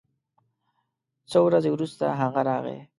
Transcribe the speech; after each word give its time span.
څو 1.31 1.39
ورځې 1.47 1.69
وروسته 1.71 2.05
هغه 2.19 2.41
راغی 2.49 2.77